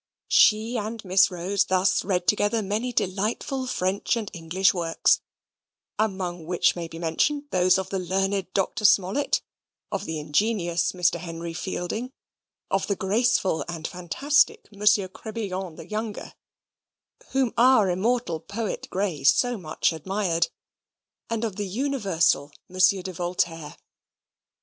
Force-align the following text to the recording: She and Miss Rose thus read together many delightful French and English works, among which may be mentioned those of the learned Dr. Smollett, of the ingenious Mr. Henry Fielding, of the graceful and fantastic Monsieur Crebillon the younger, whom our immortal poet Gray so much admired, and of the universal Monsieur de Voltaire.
She 0.29 0.79
and 0.79 1.05
Miss 1.05 1.29
Rose 1.29 1.65
thus 1.65 2.03
read 2.03 2.25
together 2.25 2.63
many 2.63 2.91
delightful 2.91 3.67
French 3.67 4.17
and 4.17 4.31
English 4.33 4.73
works, 4.73 5.21
among 5.99 6.47
which 6.47 6.75
may 6.75 6.87
be 6.87 6.97
mentioned 6.97 7.43
those 7.51 7.77
of 7.77 7.89
the 7.91 7.99
learned 7.99 8.51
Dr. 8.55 8.83
Smollett, 8.83 9.43
of 9.91 10.05
the 10.05 10.17
ingenious 10.17 10.93
Mr. 10.93 11.19
Henry 11.19 11.53
Fielding, 11.53 12.11
of 12.71 12.87
the 12.87 12.95
graceful 12.95 13.63
and 13.69 13.87
fantastic 13.87 14.71
Monsieur 14.71 15.07
Crebillon 15.07 15.75
the 15.75 15.87
younger, 15.87 16.33
whom 17.27 17.53
our 17.55 17.87
immortal 17.87 18.39
poet 18.39 18.87
Gray 18.89 19.23
so 19.23 19.55
much 19.55 19.93
admired, 19.93 20.47
and 21.29 21.43
of 21.43 21.57
the 21.57 21.67
universal 21.67 22.51
Monsieur 22.67 23.03
de 23.03 23.13
Voltaire. 23.13 23.77